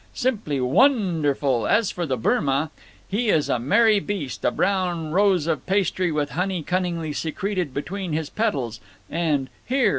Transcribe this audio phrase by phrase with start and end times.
[0.15, 1.67] Simply won derful.
[1.67, 2.71] As for the bourma,
[3.07, 8.11] he is a merry beast, a brown rose of pastry with honey cunningly secreted between
[8.11, 8.79] his petals
[9.11, 9.89] and—Here!